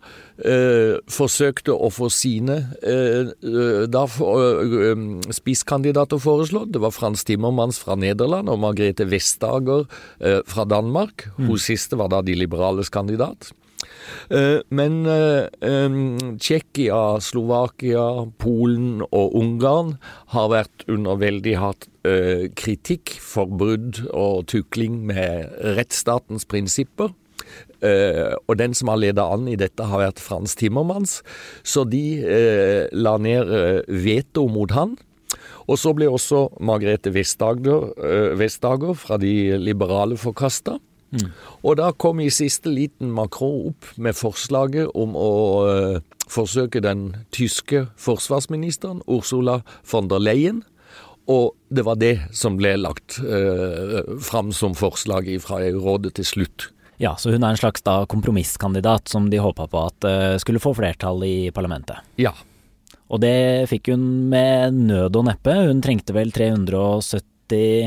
eh, 0.45 0.97
forsøkte 1.11 1.75
å 1.75 1.91
få 1.93 2.09
sine 2.13 2.59
eh, 2.83 3.33
eh 3.33 3.85
da 3.91 4.05
eh, 4.07 5.05
spisskandidater 5.35 6.21
foreslått. 6.23 6.73
Det 6.75 6.83
var 6.83 6.95
Frans 6.95 7.25
Timmermans 7.25 7.81
fra 7.83 7.97
Nederland 7.97 8.51
og 8.53 8.61
Margrethe 8.65 9.09
Vestager 9.09 9.87
eh, 10.21 10.43
fra 10.47 10.67
Danmark. 10.69 11.29
Mm. 11.37 11.47
Hun 11.51 11.63
siste 11.63 11.99
var 11.99 12.13
da 12.13 12.23
de 12.23 12.37
liberales 12.37 12.93
kandidat. 12.93 13.53
Eh, 14.31 14.61
men 14.71 15.03
Tsjekkia, 16.39 17.19
Slovakia, 17.23 18.27
Polen 18.39 19.05
og 19.11 19.37
Ungarn 19.39 19.97
har 20.35 20.51
vært 20.53 20.89
under 20.91 21.21
veldig 21.21 21.61
hardt 21.63 21.93
kritikk 22.55 23.17
for 23.19 23.51
brudd 23.51 24.05
og 24.15 24.45
tukling 24.47 25.01
med 25.09 25.51
rettsstatens 25.75 26.47
prinsipper. 26.47 27.11
Uh, 27.85 28.33
og 28.49 28.57
den 28.61 28.75
som 28.77 28.89
har 28.93 29.01
ledet 29.01 29.23
an 29.23 29.49
i 29.51 29.59
dette, 29.59 29.85
har 29.85 30.03
vært 30.03 30.23
Frans 30.23 30.57
Timmermans. 30.57 31.21
Så 31.67 31.85
de 31.89 32.05
uh, 32.25 32.87
la 32.97 33.17
ned 33.21 33.53
uh, 33.53 33.83
veto 33.89 34.47
mot 34.53 34.73
han. 34.77 34.97
Og 35.67 35.81
så 35.83 35.91
ble 35.97 36.07
også 36.07 36.45
Margrethe 36.63 37.11
Vestager, 37.11 37.89
Vestager 38.39 38.93
fra 38.95 39.17
de 39.19 39.57
liberale 39.59 40.15
forkasta. 40.15 40.77
Mm. 41.11 41.33
Og 41.67 41.81
da 41.81 41.89
kom 41.91 42.21
i 42.23 42.29
siste 42.31 42.71
liten 42.71 43.11
Macron 43.15 43.73
opp 43.73 43.89
med 43.99 44.15
forslaget 44.15 44.95
om 44.95 45.19
å 45.19 45.33
forsøke 46.31 46.85
den 46.87 47.09
tyske 47.35 47.89
forsvarsministeren 47.99 49.03
Ursula 49.11 49.59
von 49.91 50.07
der 50.13 50.23
Leyen. 50.23 50.63
Og 51.27 51.57
det 51.75 51.83
var 51.87 51.99
det 51.99 52.15
som 52.31 52.55
ble 52.59 52.77
lagt 52.79 53.19
uh, 53.19 54.07
fram 54.23 54.53
som 54.55 54.79
forslag 54.79 55.29
fra 55.43 55.59
EU-rådet 55.67 56.15
til 56.21 56.29
slutt. 56.31 56.71
Ja, 56.97 57.17
så 57.17 57.31
hun 57.31 57.45
er 57.45 57.53
en 57.53 57.61
slags 57.61 57.85
da 57.85 58.01
kompromisskandidat 58.09 59.09
som 59.13 59.29
de 59.31 59.41
håpa 59.43 59.69
på 59.69 59.83
at 59.91 60.07
uh, 60.09 60.37
skulle 60.41 60.63
få 60.63 60.73
flertall 60.77 61.25
i 61.27 61.51
parlamentet. 61.55 62.01
Ja. 62.21 62.33
Og 63.13 63.21
det 63.23 63.69
fikk 63.71 63.93
hun 63.93 64.07
med 64.33 64.81
nød 64.89 65.19
og 65.19 65.29
neppe. 65.29 65.55
Hun 65.69 65.83
trengte 65.85 66.17
vel 66.17 66.33
370 66.35 67.23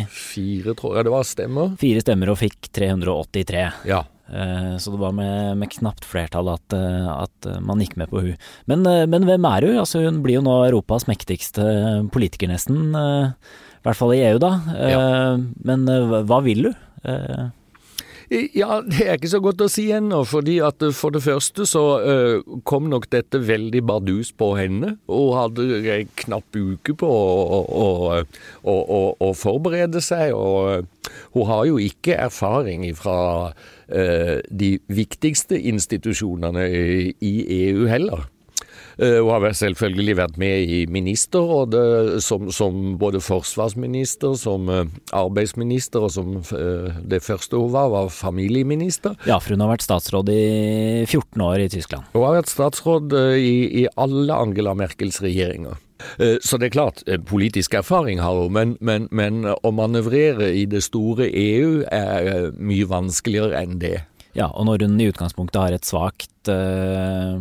Fire, 0.08 0.72
tror 0.78 0.96
jeg 0.96 1.10
det 1.10 1.12
var, 1.12 1.26
stemmer. 1.28 1.74
Fire 1.82 2.00
stemmer 2.00 2.30
og 2.32 2.38
fikk 2.40 2.70
383. 2.78 3.66
Ja. 3.90 4.06
Uh, 4.30 4.78
så 4.80 4.94
det 4.94 5.02
var 5.02 5.16
med, 5.18 5.58
med 5.60 5.74
knapt 5.74 6.06
flertall 6.08 6.54
at, 6.54 6.78
uh, 6.78 7.26
at, 7.26 7.50
man 7.66 7.82
gikk 7.82 7.98
med 8.00 8.14
på 8.14 8.22
hun. 8.24 8.38
Men, 8.70 8.86
men, 9.10 9.26
hvem 9.28 9.50
er 9.50 9.68
hun? 9.68 9.82
Altså, 9.82 10.06
hun 10.06 10.22
blir 10.24 10.38
jo 10.38 10.46
nå 10.46 10.56
Europas 10.70 11.10
mektigste 11.10 11.66
politiker, 12.14 12.54
nesten. 12.54 12.94
I 12.94 13.88
hvert 13.88 13.98
fall 13.98 14.14
i 14.14 14.22
EU, 14.30 14.38
da. 14.40 14.54
Ja. 14.78 15.04
Men 15.66 15.88
hva 16.30 16.44
vil 16.46 16.70
hun? 16.70 17.50
Ja, 18.30 18.76
det 18.86 19.08
er 19.08 19.16
ikke 19.18 19.32
så 19.32 19.40
godt 19.42 19.62
å 19.66 19.68
si 19.72 19.88
ennå. 19.90 20.22
fordi 20.28 20.60
at 20.62 20.84
eh, 20.86 20.94
For 20.94 21.10
det 21.10 21.24
første 21.26 21.66
så 21.66 21.84
uh, 21.98 22.60
kom 22.70 22.86
nok 22.92 23.08
dette 23.10 23.42
veldig 23.42 23.82
bardus 23.90 24.30
på 24.38 24.52
henne. 24.60 24.98
Hun 25.10 25.34
hadde 25.34 25.66
en 25.96 26.12
knapp 26.24 26.54
uke 26.54 26.94
på 26.94 27.10
å, 27.10 27.62
å, 27.66 28.70
å, 28.70 29.02
å 29.26 29.32
forberede 29.34 30.02
seg. 30.06 30.36
Og 30.38 30.86
uh, 30.86 31.14
hun 31.34 31.50
har 31.50 31.66
jo 31.72 31.82
ikke 31.82 32.20
erfaring 32.22 32.86
fra 32.98 33.20
uh, 33.50 34.38
de 34.46 34.76
viktigste 34.94 35.58
institusjonene 35.74 36.70
i 36.70 37.34
EU 37.64 37.90
heller. 37.90 38.30
Eh, 39.00 39.20
hun 39.24 39.32
har 39.32 39.54
selvfølgelig 39.56 40.16
vært 40.20 40.38
med 40.42 40.68
i 40.68 40.80
ministerrådet 40.92 42.20
som, 42.24 42.50
som 42.52 42.98
både 43.00 43.22
forsvarsminister, 43.24 44.36
som 44.40 44.68
eh, 44.74 44.90
arbeidsminister, 45.16 46.04
og 46.04 46.12
som 46.12 46.34
eh, 46.58 46.98
det 47.08 47.22
første 47.24 47.56
hun 47.56 47.72
var, 47.72 47.94
var 47.94 48.12
familieminister. 48.12 49.16
Ja, 49.30 49.40
for 49.40 49.56
hun 49.56 49.64
har 49.64 49.72
vært 49.72 49.88
statsråd 49.88 50.32
i 50.34 50.42
14 51.08 51.46
år 51.46 51.64
i 51.64 51.70
Tyskland. 51.72 52.10
Hun 52.12 52.26
har 52.28 52.42
vært 52.42 52.52
statsråd 52.52 53.16
i, 53.40 53.54
i 53.84 53.86
alle 53.96 54.36
Angela 54.36 54.76
Merkels 54.76 55.22
regjeringer. 55.24 55.80
Så 56.40 56.56
det 56.56 56.70
er 56.70 56.72
klart, 56.72 57.02
politisk 57.28 57.74
erfaring 57.76 58.22
har 58.24 58.38
hun, 58.38 58.54
men, 58.56 58.70
men, 58.80 59.10
men 59.12 59.44
å 59.52 59.72
manøvrere 59.76 60.48
i 60.56 60.62
det 60.72 60.80
store 60.86 61.28
EU 61.28 61.82
er 61.92 62.54
mye 62.56 62.88
vanskeligere 62.88 63.60
enn 63.60 63.82
det. 63.84 63.98
Ja, 64.38 64.48
og 64.54 64.70
når 64.70 64.86
hun 64.86 65.00
i 65.02 65.10
utgangspunktet 65.12 65.60
har 65.60 65.76
et 65.76 65.88
svakt 65.88 66.32
uh, 66.48 67.40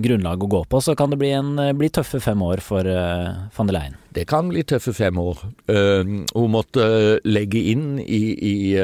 grunnlag 0.00 0.42
å 0.42 0.48
gå 0.50 0.64
på, 0.70 0.80
så 0.82 0.94
kan 0.98 1.10
det 1.12 1.18
bli, 1.20 1.30
en, 1.36 1.58
eh, 1.62 1.72
bli 1.76 1.88
tøffe 1.92 2.20
fem 2.22 2.40
år 2.42 2.60
for 2.64 2.86
uh, 2.86 3.46
van 3.54 3.68
der 3.70 3.76
Leyen. 3.76 3.96
Det 4.10 4.24
kan 4.26 4.48
bli 4.50 4.64
tøffe 4.66 4.92
fem 4.96 5.18
år. 5.22 5.38
Uh, 5.70 6.26
hun 6.34 6.50
måtte 6.50 7.20
legge 7.22 7.60
inn 7.72 8.00
i, 8.02 8.34
i 8.34 8.74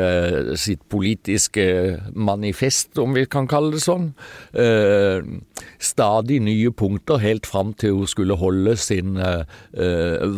sitt 0.60 0.84
politiske 0.92 1.64
manifest, 2.14 2.98
om 3.02 3.14
vi 3.16 3.26
kan 3.26 3.48
kalle 3.50 3.72
det 3.74 3.82
sånn, 3.82 4.12
stadig 5.82 6.38
nye 6.44 6.70
punkter 6.70 7.18
helt 7.22 7.46
fram 7.48 7.72
til 7.78 7.94
hun 8.00 8.10
skulle 8.10 8.36
holde 8.38 8.76
sin 8.78 9.18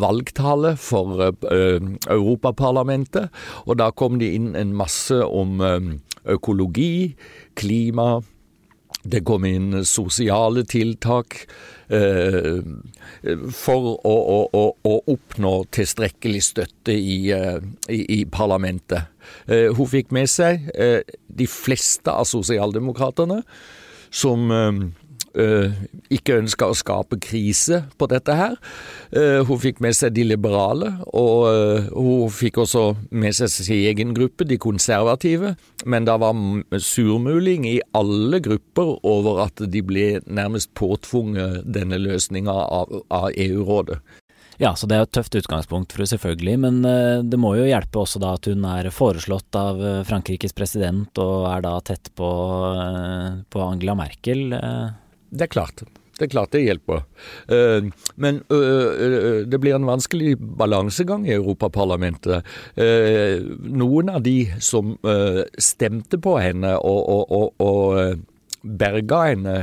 valgtale 0.01 0.77
for 0.81 1.33
Europaparlamentet. 1.51 3.29
Og 3.67 3.79
da 3.81 3.91
kom 3.91 4.19
det 4.23 4.33
inn 4.39 4.55
en 4.59 4.75
masse 4.77 5.21
om 5.27 5.61
økologi, 6.29 7.15
klima. 7.59 8.21
Det 9.09 9.23
kom 9.27 9.47
inn 9.49 9.85
sosiale 9.89 10.65
tiltak 10.69 11.39
eh, 11.89 12.61
for 13.57 13.89
å, 13.97 14.15
å, 14.53 14.65
å, 14.85 14.95
oppnå 15.15 15.53
tilstrekkelig 15.75 16.43
støtte 16.51 16.95
i, 16.95 17.19
eh, 17.35 17.59
i, 17.89 18.03
i 18.19 18.23
parlamentet. 18.29 19.09
Eh, 19.49 19.69
hun 19.77 19.89
fikk 19.89 20.13
med 20.17 20.29
seg 20.33 20.69
eh, 20.75 21.01
de 21.29 21.49
fleste 21.49 22.13
av 22.13 22.29
sosialdemokratene, 22.29 23.43
som 24.11 24.53
eh, 24.53 24.83
ikke 25.39 26.39
ønska 26.43 26.69
å 26.69 26.77
skape 26.77 27.19
krise 27.23 27.83
på 27.99 28.09
dette 28.11 28.35
her. 28.35 28.57
Uh, 29.15 29.45
hun 29.49 29.61
fikk 29.63 29.83
med 29.85 29.97
seg 29.97 30.15
de 30.17 30.27
liberale, 30.27 30.91
og 31.17 31.49
uh, 31.49 31.89
hun 31.95 32.33
fikk 32.35 32.63
også 32.65 32.85
med 33.11 33.37
seg 33.39 33.53
sin 33.53 33.83
egen 33.89 34.15
gruppe, 34.17 34.47
de 34.49 34.59
konservative. 34.61 35.55
Men 35.87 36.09
det 36.09 36.19
var 36.21 36.37
surmuling 36.83 37.69
i 37.69 37.79
alle 37.97 38.43
grupper 38.45 38.97
over 39.07 39.45
at 39.47 39.63
de 39.63 39.85
ble 39.85 40.09
nærmest 40.27 40.73
påtvunget 40.79 41.63
denne 41.69 42.01
løsninga 42.01 42.55
av, 42.55 43.03
av 43.15 43.31
EU-rådet. 43.35 44.01
Ja, 44.59 44.73
så 44.75 44.89
det 44.91 44.97
er 44.97 45.05
et 45.07 45.13
tøft 45.15 45.37
utgangspunkt 45.39 45.93
for 45.95 46.03
henne 46.03 46.11
selvfølgelig, 46.11 46.55
men 46.59 46.81
det 47.31 47.39
må 47.39 47.53
jo 47.55 47.69
hjelpe 47.69 48.01
også 48.01 48.19
da 48.19 48.33
at 48.35 48.49
hun 48.51 48.65
er 48.67 48.89
foreslått 48.91 49.55
av 49.55 49.79
Frankrikes 50.09 50.57
president 50.59 51.21
og 51.23 51.47
er 51.47 51.63
da 51.63 51.77
tett 51.87 52.11
på, 52.19 52.31
på 53.55 53.63
Angela 53.63 53.95
Merkel. 54.01 54.49
Det 55.31 55.49
er 55.49 55.53
klart. 55.53 55.85
Det 56.19 56.27
er 56.27 56.33
klart 56.33 56.55
det 56.55 56.65
hjelper. 56.65 57.05
Eh, 57.53 57.87
men 58.17 58.41
det 58.49 59.61
blir 59.63 59.77
en 59.77 59.87
vanskelig 59.87 60.35
balansegang 60.59 61.29
i 61.29 61.37
Europaparlamentet. 61.37 62.49
Eh, 62.75 63.39
noen 63.71 64.11
av 64.11 64.25
de 64.27 64.41
som 64.59 64.97
stemte 65.63 66.19
på 66.19 66.35
henne 66.43 66.75
og, 66.79 67.31
og, 67.31 67.55
og, 67.63 68.27
berga 68.69 69.21
henne, 69.29 69.55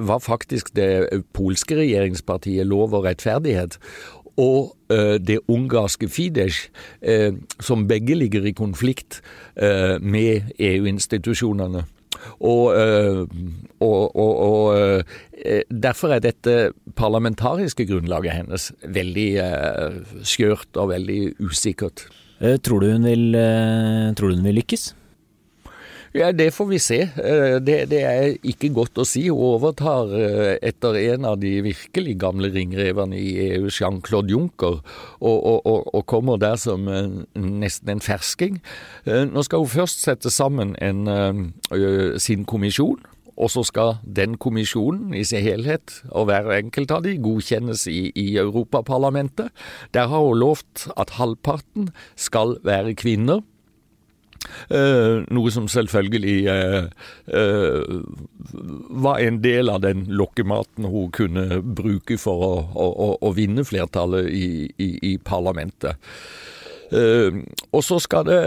var 0.00 0.22
faktisk 0.24 0.70
det 0.74 1.20
polske 1.36 1.76
regjeringspartiet 1.76 2.66
Lov 2.66 2.96
og 2.96 3.04
rettferdighet. 3.04 3.76
Og 4.40 4.72
det 4.88 5.42
ungarske 5.52 6.08
Fidesz, 6.08 6.70
som 7.60 7.84
begge 7.86 8.16
ligger 8.16 8.48
i 8.48 8.54
konflikt 8.56 9.20
med 10.00 10.54
EU-institusjonene. 10.56 11.84
Og, 12.38 12.72
og, 13.82 14.16
og, 14.16 14.32
og 14.46 15.04
derfor 15.70 16.14
er 16.14 16.22
dette 16.24 16.56
parlamentariske 16.98 17.86
grunnlaget 17.88 18.36
hennes 18.40 18.70
veldig 18.94 19.28
skjørt 20.26 20.80
og 20.80 20.92
veldig 20.94 21.20
usikkert. 21.42 22.06
Tror 22.66 22.82
du 22.82 22.90
hun 22.92 23.06
vil, 23.06 23.28
tror 24.18 24.32
du 24.32 24.38
hun 24.38 24.46
vil 24.50 24.60
lykkes? 24.62 24.92
Ja, 26.12 26.32
Det 26.32 26.50
får 26.52 26.66
vi 26.66 26.78
se. 26.78 27.00
Eh, 27.00 27.56
det, 27.64 27.76
det, 27.88 28.00
er 28.04 28.34
ikke 28.44 28.68
godt 28.76 28.98
å 29.00 29.04
si. 29.08 29.22
Hun 29.30 29.56
overtar 29.56 30.10
eh, 30.12 30.58
etter 30.60 30.98
en 31.00 31.24
av 31.24 31.38
de 31.40 31.54
virkelig 31.64 32.18
gamle 32.20 32.50
ringrevene 32.52 33.16
i 33.16 33.30
EU, 33.46 33.70
Jean-Claude 33.72 34.28
Juncker, 34.28 34.82
og, 35.24 35.38
og, 35.64 35.86
og, 35.94 36.02
kommer 36.04 36.36
der 36.36 36.58
som 36.60 36.84
nesten 37.32 37.94
en 37.94 38.04
fersking. 38.04 38.60
Eh, 39.06 39.24
nå 39.24 39.44
skal 39.46 39.64
hun 39.64 39.72
først 39.72 40.04
sette 40.04 40.28
sammen 40.28 40.76
en, 40.84 41.08
sin 42.20 42.44
kommisjon. 42.44 43.00
Og 43.40 43.48
så 43.48 43.62
skal 43.64 43.94
den 44.04 44.36
kommisjonen 44.36 45.14
i 45.16 45.22
sin 45.24 45.40
helhet, 45.40 45.94
og 46.12 46.28
hver 46.28 46.50
enkelt 46.58 46.92
av 46.92 47.06
de, 47.06 47.14
godkjennes 47.24 47.86
i, 47.88 48.10
i 48.12 48.26
Europaparlamentet. 48.36 49.48
Der 49.96 50.12
har 50.12 50.28
hun 50.28 50.42
lovt 50.44 50.84
at 51.00 51.16
halvparten 51.16 51.88
skal 52.20 52.58
være 52.68 52.92
kvinner. 53.00 53.40
Uh, 54.72 55.22
noe 55.32 55.50
som 55.52 55.66
selvfølgelig 55.70 56.38
uh, 56.48 56.86
uh, 57.34 57.98
var 59.02 59.20
en 59.22 59.40
del 59.44 59.70
av 59.72 59.82
den 59.84 60.06
lokkematen 60.12 60.88
hun 60.88 61.10
kunne 61.14 61.60
bruke 61.62 62.18
for 62.20 62.46
å, 62.46 62.54
å, 62.72 63.10
å 63.20 63.32
vinne 63.36 63.64
flertallet 63.68 64.30
i, 64.32 64.48
i, 64.80 64.90
i 65.12 65.18
parlamentet. 65.22 65.98
og 66.92 67.80
så 67.80 67.96
skal 68.04 68.26
det 68.26 68.40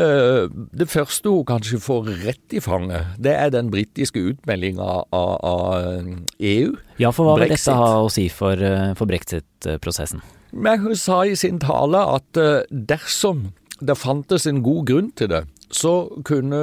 Det 0.77 0.85
første 0.85 1.31
hun 1.33 1.47
kanskje 1.49 1.79
får 1.81 2.11
rett 2.21 2.53
i 2.53 2.59
fanget, 2.61 3.15
det 3.17 3.33
er 3.33 3.49
den 3.49 3.71
britiske 3.73 4.21
utmeldinga 4.21 4.85
av, 4.85 5.31
av, 5.41 6.11
EU. 6.37 6.75
Ja, 7.01 7.09
for 7.09 7.25
hva 7.25 7.39
vil 7.39 7.55
dette 7.55 7.73
ha 7.73 8.03
å 8.03 8.11
si 8.13 8.27
for, 8.29 8.61
for 8.93 9.09
brexit-prosessen? 9.09 10.21
Men 10.53 10.85
Hun 10.85 10.93
sa 10.93 11.23
i 11.25 11.33
sin 11.33 11.57
tale 11.59 12.05
at 12.05 12.37
dersom 12.69 13.47
det 13.81 13.97
fantes 13.97 14.45
en 14.45 14.61
god 14.63 14.85
grunn 14.91 15.09
til 15.17 15.33
det, 15.33 15.41
så 15.75 15.93
kunne 16.27 16.61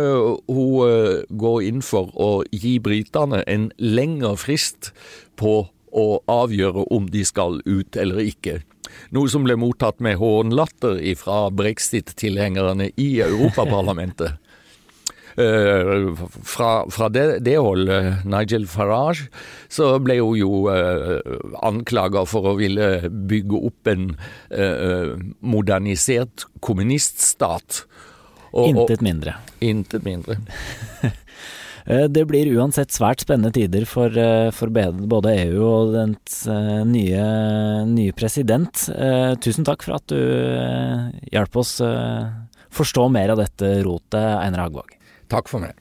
hun 0.48 0.88
eh, 0.88 1.22
gå 1.28 1.54
inn 1.68 1.82
for 1.84 2.12
å 2.16 2.30
gi 2.48 2.78
britene 2.82 3.42
en 3.50 3.70
lengre 3.76 4.34
frist 4.40 4.92
på 5.36 5.54
å 5.92 6.06
avgjøre 6.30 6.86
om 6.94 7.08
de 7.12 7.24
skal 7.28 7.60
ut 7.68 7.98
eller 8.00 8.22
ikke. 8.24 8.62
Noe 9.12 9.28
som 9.32 9.44
ble 9.44 9.58
mottatt 9.60 10.00
med 10.04 10.18
hånlatter 10.20 11.00
fra 11.20 11.46
brexit-tilhengerne 11.52 12.90
i 13.00 13.10
Europaparlamentet. 13.24 14.38
Uh, 15.32 16.12
fra, 16.52 16.84
fra 16.92 17.08
det, 17.08 17.40
det, 17.46 17.56
holdet, 17.56 18.20
Nigel 18.28 18.66
Farage, 18.68 19.30
så 19.72 19.94
ble 20.04 20.18
hun 20.20 20.36
jo 20.36 20.66
uh, 20.68 21.20
anklaga 21.64 22.26
for 22.28 22.50
å 22.50 22.58
ville 22.58 23.08
bygge 23.08 23.62
opp 23.70 23.92
en 23.92 24.10
uh, 24.52 25.16
modernisert 25.40 26.44
kommuniststat. 26.60 27.84
Intet 28.52 29.02
mindre. 29.04 29.38
Intet 29.60 30.04
mindre. 30.06 30.38
Eh, 31.82 32.04
det 32.06 32.22
blir 32.30 32.46
uansett 32.54 32.94
svært 32.94 33.24
spennende 33.24 33.50
tider 33.50 33.82
for, 33.90 34.14
eh, 34.14 34.52
for 34.54 34.70
både 34.70 35.32
EU 35.48 35.64
og 35.66 35.94
dens 35.96 36.44
eh, 36.46 36.82
nye, 36.86 37.24
nye, 37.90 38.12
president. 38.14 38.84
Tusen 39.42 39.66
takk 39.66 39.82
for 39.82 39.98
at 39.98 40.06
du 40.06 40.20
hjalp 41.34 41.58
oss 41.58 41.80
forstå 42.72 43.08
mer 43.10 43.34
av 43.34 43.42
dette 43.42 43.80
rotet, 43.82 44.22
Einar 44.22 44.68
Hagvåg. 44.68 44.94
Takk 45.32 45.50
for 45.50 45.64
meg. 45.64 45.74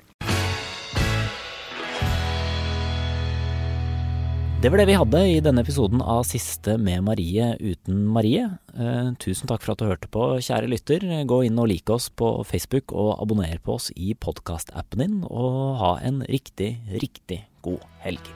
Det 4.61 4.69
var 4.69 4.77
det 4.77 4.91
vi 4.91 4.93
hadde 4.93 5.19
i 5.25 5.39
denne 5.41 5.63
episoden 5.65 6.03
av 6.05 6.19
Siste 6.29 6.75
med 6.77 7.01
Marie 7.01 7.47
uten 7.57 8.03
Marie. 8.13 8.43
Eh, 8.77 9.07
tusen 9.17 9.49
takk 9.49 9.65
for 9.65 9.73
at 9.73 9.81
du 9.81 9.87
hørte 9.89 10.09
på, 10.13 10.27
kjære 10.37 10.69
lytter. 10.69 11.05
Gå 11.25 11.39
inn 11.47 11.57
og 11.57 11.71
like 11.71 11.89
oss 11.95 12.11
på 12.13 12.29
Facebook, 12.45 12.93
og 12.93 13.15
abonner 13.25 13.57
på 13.65 13.79
oss 13.79 13.89
i 13.97 14.13
podkastappen 14.13 15.01
din, 15.01 15.17
og 15.25 15.81
ha 15.81 15.91
en 16.05 16.21
riktig, 16.29 16.75
riktig 16.93 17.41
god 17.65 17.81
helg. 18.05 18.29